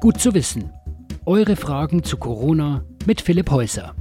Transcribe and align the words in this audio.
Gut 0.00 0.18
zu 0.18 0.32
wissen. 0.32 0.70
Eure 1.26 1.56
Fragen 1.56 2.02
zu 2.02 2.16
Corona 2.16 2.86
mit 3.04 3.20
Philipp 3.20 3.50
Häuser. 3.50 3.94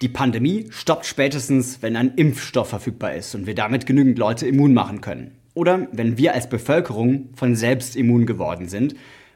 Die 0.00 0.08
Pandemie 0.08 0.68
stoppt 0.70 1.04
spätestens, 1.04 1.82
wenn 1.82 1.94
ein 1.94 2.14
Impfstoff 2.14 2.70
verfügbar 2.70 3.14
ist 3.14 3.34
und 3.34 3.46
wir 3.46 3.54
damit 3.54 3.84
genügend 3.84 4.18
Leute 4.18 4.46
immun 4.46 4.72
machen 4.72 5.02
können. 5.02 5.32
Oder 5.52 5.88
wenn 5.92 6.16
wir 6.16 6.32
als 6.32 6.48
Bevölkerung 6.48 7.28
von 7.34 7.54
selbst 7.54 7.96
immun 7.96 8.24
geworden 8.24 8.66
sind, 8.66 8.94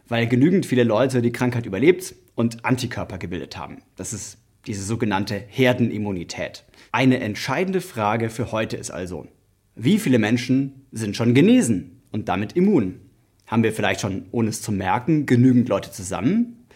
weil 0.08 0.26
genügend 0.26 0.64
viele 0.64 0.84
Leute 0.84 1.20
die 1.20 1.32
Krankheit 1.32 1.66
überlebt 1.66 2.14
und 2.34 2.64
Antikörper 2.64 3.18
gebildet 3.18 3.58
haben. 3.58 3.82
Das 3.96 4.14
ist 4.14 4.38
diese 4.66 4.84
sogenannte 4.84 5.34
Herdenimmunität. 5.48 6.64
Eine 6.92 7.20
entscheidende 7.20 7.82
Frage 7.82 8.30
für 8.30 8.52
heute 8.52 8.78
ist 8.78 8.90
also, 8.90 9.26
wie 9.74 9.98
viele 9.98 10.18
Menschen 10.18 10.86
sind 10.92 11.14
schon 11.14 11.34
genesen 11.34 12.00
und 12.10 12.30
damit 12.30 12.54
immun? 12.54 13.03
Haben 13.54 13.62
wir 13.62 13.72
vielleicht 13.72 14.00
schon, 14.00 14.26
ohne 14.32 14.48
es 14.48 14.62
zu 14.62 14.72
merken, 14.72 15.26
genügend 15.26 15.68
Leute 15.68 15.92
zusammen? 15.92 16.66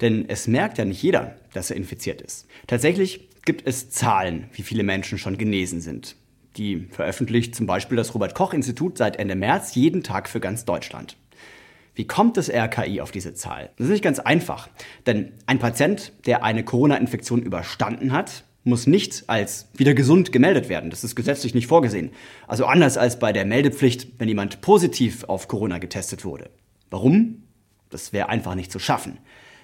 Denn 0.00 0.24
es 0.26 0.48
merkt 0.48 0.78
ja 0.78 0.86
nicht 0.86 1.02
jeder, 1.02 1.36
dass 1.52 1.70
er 1.70 1.76
infiziert 1.76 2.22
ist. 2.22 2.46
Tatsächlich 2.66 3.28
gibt 3.44 3.66
es 3.66 3.90
Zahlen, 3.90 4.46
wie 4.54 4.62
viele 4.62 4.84
Menschen 4.84 5.18
schon 5.18 5.36
genesen 5.36 5.82
sind. 5.82 6.16
Die 6.56 6.86
veröffentlicht 6.90 7.54
zum 7.54 7.66
Beispiel 7.66 7.98
das 7.98 8.14
Robert 8.14 8.34
Koch 8.34 8.54
Institut 8.54 8.96
seit 8.96 9.16
Ende 9.16 9.34
März 9.34 9.74
jeden 9.74 10.02
Tag 10.02 10.30
für 10.30 10.40
ganz 10.40 10.64
Deutschland. 10.64 11.18
Wie 11.94 12.06
kommt 12.06 12.38
das 12.38 12.48
RKI 12.48 13.02
auf 13.02 13.10
diese 13.10 13.34
Zahl? 13.34 13.68
Das 13.76 13.88
ist 13.88 13.92
nicht 13.92 14.04
ganz 14.04 14.18
einfach, 14.18 14.70
denn 15.04 15.32
ein 15.44 15.58
Patient, 15.58 16.10
der 16.24 16.42
eine 16.42 16.64
Corona-Infektion 16.64 17.42
überstanden 17.42 18.12
hat, 18.12 18.44
muss 18.64 18.86
nicht 18.86 19.24
als 19.26 19.68
wieder 19.74 19.94
gesund 19.94 20.32
gemeldet 20.32 20.68
werden. 20.68 20.90
Das 20.90 21.04
ist 21.04 21.14
gesetzlich 21.14 21.54
nicht 21.54 21.66
vorgesehen. 21.66 22.10
Also 22.48 22.64
anders 22.64 22.96
als 22.96 23.18
bei 23.18 23.32
der 23.32 23.44
Meldepflicht, 23.44 24.08
wenn 24.18 24.28
jemand 24.28 24.62
positiv 24.62 25.24
auf 25.24 25.48
Corona 25.48 25.78
getestet 25.78 26.24
wurde. 26.24 26.50
Warum? 26.90 27.42
Das 27.90 28.12
wäre 28.12 28.30
einfach 28.30 28.54
nicht 28.54 28.72
zu 28.72 28.78
schaffen. 28.78 29.18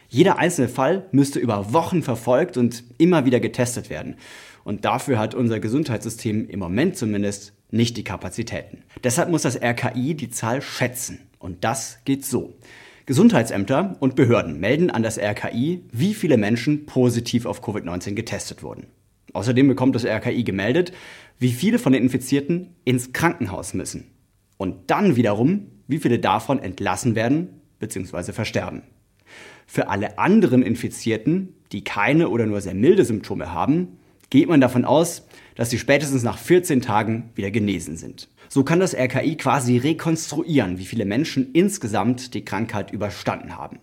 Jeder 0.09 0.39
einzelne 0.39 0.69
Fall 0.69 1.07
müsste 1.13 1.39
über 1.39 1.73
Wochen 1.73 2.03
verfolgt 2.03 2.57
und 2.57 2.85
immer 2.99 3.25
wieder 3.25 3.41
getestet 3.41 3.91
werden. 3.91 4.17
Und 4.65 4.85
dafür 4.85 5.19
hat 5.19 5.35
unser 5.35 5.61
Gesundheitssystem 5.61 6.49
im 6.49 6.59
Moment 6.59 6.97
zumindest 6.97 7.55
nicht 7.71 7.97
die 7.97 8.05
Kapazitäten. 8.05 8.83
Deshalb 9.05 9.31
muss 9.31 9.43
das 9.43 9.57
RKI 9.57 10.15
die 10.15 10.31
Zahl 10.31 10.61
schätzen. 10.61 11.21
Und 11.39 11.65
das 11.65 11.99
geht 12.05 12.27
so. 12.27 12.55
Gesundheitsämter 13.11 13.97
und 13.99 14.15
Behörden 14.15 14.61
melden 14.61 14.89
an 14.89 15.03
das 15.03 15.19
RKI, 15.19 15.83
wie 15.91 16.15
viele 16.15 16.37
Menschen 16.37 16.87
positiv 16.87 17.45
auf 17.45 17.61
Covid-19 17.61 18.13
getestet 18.13 18.63
wurden. 18.63 18.87
Außerdem 19.33 19.67
bekommt 19.67 19.97
das 19.97 20.05
RKI 20.05 20.45
gemeldet, 20.45 20.93
wie 21.41 21.51
viele 21.51 21.81
von 21.81 21.93
den 21.93 22.05
Infizierten 22.05 22.69
ins 22.85 23.13
Krankenhaus 23.13 23.75
müssen. 23.75 24.13
Und 24.59 24.93
dann 24.93 25.17
wiederum, 25.17 25.73
wie 25.89 25.99
viele 25.99 26.21
davon 26.21 26.61
entlassen 26.61 27.17
werden 27.17 27.49
bzw. 27.81 28.31
versterben. 28.31 28.83
Für 29.67 29.89
alle 29.89 30.21
anderen 30.21 30.63
Infizierten, 30.63 31.57
die 31.73 31.83
keine 31.83 32.29
oder 32.29 32.47
nur 32.47 32.61
sehr 32.61 32.75
milde 32.75 33.05
Symptome 33.05 33.53
haben, 33.53 33.99
geht 34.31 34.49
man 34.49 34.61
davon 34.61 34.85
aus, 34.85 35.27
dass 35.57 35.71
sie 35.71 35.79
spätestens 35.79 36.23
nach 36.23 36.39
14 36.39 36.81
Tagen 36.81 37.31
wieder 37.35 37.51
genesen 37.51 37.97
sind. 37.97 38.29
So 38.49 38.65
kann 38.65 38.81
das 38.81 38.95
RKI 38.95 39.37
quasi 39.37 39.77
rekonstruieren, 39.77 40.79
wie 40.79 40.87
viele 40.87 41.05
Menschen 41.05 41.53
insgesamt 41.53 42.35
die 42.35 42.45
Krankheit 42.45 42.93
überstanden 42.93 43.57
haben. 43.57 43.79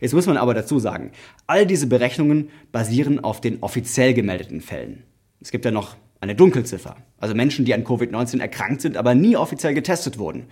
Jetzt 0.00 0.14
muss 0.14 0.26
man 0.26 0.36
aber 0.36 0.54
dazu 0.54 0.78
sagen, 0.78 1.12
all 1.46 1.66
diese 1.66 1.86
Berechnungen 1.86 2.50
basieren 2.72 3.22
auf 3.22 3.40
den 3.40 3.62
offiziell 3.62 4.14
gemeldeten 4.14 4.60
Fällen. 4.60 5.04
Es 5.40 5.50
gibt 5.50 5.64
ja 5.64 5.70
noch 5.70 5.96
eine 6.20 6.34
Dunkelziffer, 6.34 6.96
also 7.18 7.34
Menschen, 7.34 7.64
die 7.64 7.74
an 7.74 7.84
Covid-19 7.84 8.40
erkrankt 8.40 8.80
sind, 8.80 8.96
aber 8.96 9.14
nie 9.14 9.36
offiziell 9.36 9.74
getestet 9.74 10.18
wurden. 10.18 10.46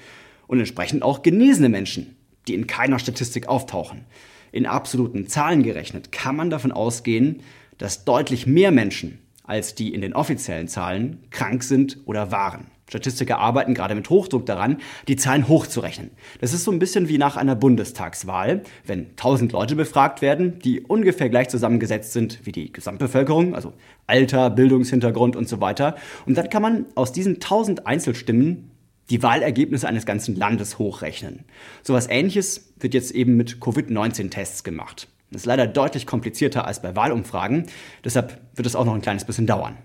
Und 0.46 0.60
entsprechend 0.60 1.02
auch 1.02 1.22
genesene 1.22 1.68
Menschen, 1.68 2.16
die 2.46 2.54
in 2.54 2.68
keiner 2.68 3.00
Statistik 3.00 3.48
auftauchen. 3.48 4.04
In 4.52 4.66
absoluten 4.66 5.26
Zahlen 5.26 5.64
gerechnet 5.64 6.12
kann 6.12 6.36
man 6.36 6.50
davon 6.50 6.70
ausgehen, 6.70 7.42
dass 7.78 8.04
deutlich 8.04 8.46
mehr 8.46 8.70
Menschen 8.70 9.18
als 9.46 9.74
die 9.74 9.94
in 9.94 10.00
den 10.00 10.12
offiziellen 10.12 10.68
Zahlen 10.68 11.22
krank 11.30 11.62
sind 11.62 11.98
oder 12.04 12.30
waren. 12.30 12.66
Statistiker 12.88 13.38
arbeiten 13.38 13.74
gerade 13.74 13.96
mit 13.96 14.10
Hochdruck 14.10 14.46
daran, 14.46 14.78
die 15.08 15.16
Zahlen 15.16 15.48
hochzurechnen. 15.48 16.12
Das 16.40 16.52
ist 16.52 16.62
so 16.62 16.70
ein 16.70 16.78
bisschen 16.78 17.08
wie 17.08 17.18
nach 17.18 17.36
einer 17.36 17.56
Bundestagswahl, 17.56 18.62
wenn 18.84 19.10
1000 19.10 19.50
Leute 19.50 19.74
befragt 19.74 20.22
werden, 20.22 20.60
die 20.60 20.80
ungefähr 20.82 21.28
gleich 21.28 21.48
zusammengesetzt 21.48 22.12
sind 22.12 22.40
wie 22.44 22.52
die 22.52 22.72
Gesamtbevölkerung, 22.72 23.56
also 23.56 23.72
Alter, 24.06 24.50
Bildungshintergrund 24.50 25.34
und 25.34 25.48
so 25.48 25.60
weiter. 25.60 25.96
Und 26.26 26.38
dann 26.38 26.48
kann 26.48 26.62
man 26.62 26.86
aus 26.94 27.10
diesen 27.10 27.34
1000 27.34 27.88
Einzelstimmen 27.88 28.70
die 29.10 29.22
Wahlergebnisse 29.22 29.88
eines 29.88 30.06
ganzen 30.06 30.36
Landes 30.36 30.78
hochrechnen. 30.78 31.44
Sowas 31.82 32.08
ähnliches 32.08 32.72
wird 32.78 32.94
jetzt 32.94 33.10
eben 33.12 33.36
mit 33.36 33.60
Covid-19-Tests 33.60 34.62
gemacht. 34.62 35.08
Das 35.30 35.42
ist 35.42 35.46
leider 35.46 35.66
deutlich 35.66 36.06
komplizierter 36.06 36.66
als 36.66 36.82
bei 36.82 36.94
Wahlumfragen, 36.94 37.66
deshalb 38.04 38.40
wird 38.54 38.66
es 38.66 38.76
auch 38.76 38.84
noch 38.84 38.94
ein 38.94 39.02
kleines 39.02 39.24
bisschen 39.24 39.46
dauern. 39.46 39.76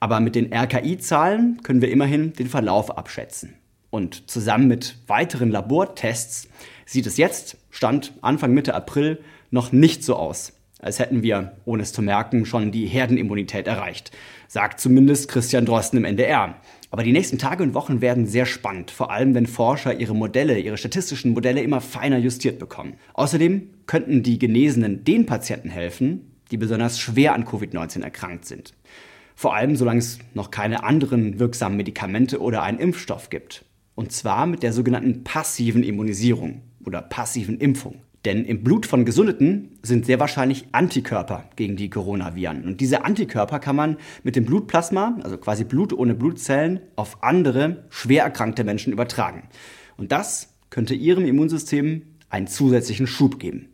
Aber 0.00 0.20
mit 0.20 0.34
den 0.34 0.52
RKI-Zahlen 0.52 1.62
können 1.62 1.80
wir 1.80 1.90
immerhin 1.90 2.32
den 2.34 2.48
Verlauf 2.48 2.96
abschätzen. 2.96 3.54
Und 3.90 4.28
zusammen 4.30 4.68
mit 4.68 4.96
weiteren 5.06 5.50
Labortests 5.50 6.48
sieht 6.84 7.06
es 7.06 7.16
jetzt, 7.16 7.56
Stand 7.70 8.12
Anfang 8.20 8.52
Mitte 8.52 8.74
April, 8.74 9.20
noch 9.50 9.72
nicht 9.72 10.04
so 10.04 10.16
aus, 10.16 10.52
als 10.80 10.98
hätten 10.98 11.22
wir, 11.22 11.56
ohne 11.64 11.82
es 11.82 11.92
zu 11.92 12.02
merken, 12.02 12.44
schon 12.44 12.72
die 12.72 12.86
Herdenimmunität 12.86 13.66
erreicht. 13.66 14.10
Sagt 14.48 14.80
zumindest 14.80 15.28
Christian 15.28 15.64
Drosten 15.64 15.98
im 15.98 16.04
NDR. 16.04 16.56
Aber 16.94 17.02
die 17.02 17.10
nächsten 17.10 17.38
Tage 17.38 17.64
und 17.64 17.74
Wochen 17.74 18.00
werden 18.00 18.24
sehr 18.24 18.46
spannend, 18.46 18.92
vor 18.92 19.10
allem 19.10 19.34
wenn 19.34 19.48
Forscher 19.48 19.98
ihre 19.98 20.14
Modelle, 20.14 20.60
ihre 20.60 20.76
statistischen 20.76 21.32
Modelle 21.32 21.60
immer 21.60 21.80
feiner 21.80 22.18
justiert 22.18 22.60
bekommen. 22.60 22.94
Außerdem 23.14 23.68
könnten 23.86 24.22
die 24.22 24.38
Genesenen 24.38 25.02
den 25.02 25.26
Patienten 25.26 25.70
helfen, 25.70 26.30
die 26.52 26.56
besonders 26.56 27.00
schwer 27.00 27.34
an 27.34 27.46
Covid-19 27.46 28.04
erkrankt 28.04 28.44
sind. 28.44 28.74
Vor 29.34 29.56
allem, 29.56 29.74
solange 29.74 29.98
es 29.98 30.20
noch 30.34 30.52
keine 30.52 30.84
anderen 30.84 31.40
wirksamen 31.40 31.76
Medikamente 31.76 32.40
oder 32.40 32.62
einen 32.62 32.78
Impfstoff 32.78 33.28
gibt. 33.28 33.64
Und 33.96 34.12
zwar 34.12 34.46
mit 34.46 34.62
der 34.62 34.72
sogenannten 34.72 35.24
passiven 35.24 35.82
Immunisierung 35.82 36.62
oder 36.86 37.02
passiven 37.02 37.58
Impfung. 37.58 38.03
Denn 38.24 38.44
im 38.46 38.64
Blut 38.64 38.86
von 38.86 39.04
Gesundeten 39.04 39.78
sind 39.82 40.06
sehr 40.06 40.18
wahrscheinlich 40.18 40.66
Antikörper 40.72 41.44
gegen 41.56 41.76
die 41.76 41.90
Coronaviren. 41.90 42.64
Und 42.64 42.80
diese 42.80 43.04
Antikörper 43.04 43.58
kann 43.58 43.76
man 43.76 43.98
mit 44.22 44.34
dem 44.34 44.46
Blutplasma, 44.46 45.18
also 45.22 45.36
quasi 45.36 45.64
Blut 45.64 45.92
ohne 45.92 46.14
Blutzellen, 46.14 46.80
auf 46.96 47.22
andere 47.22 47.84
schwer 47.90 48.24
erkrankte 48.24 48.64
Menschen 48.64 48.92
übertragen. 48.92 49.42
Und 49.98 50.10
das 50.10 50.54
könnte 50.70 50.94
ihrem 50.94 51.26
Immunsystem 51.26 52.02
einen 52.30 52.46
zusätzlichen 52.46 53.06
Schub 53.06 53.38
geben. 53.38 53.73